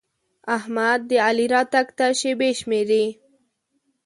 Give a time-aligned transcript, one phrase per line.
[0.57, 3.05] احمد د علي راتګ ته شېبې شمېري.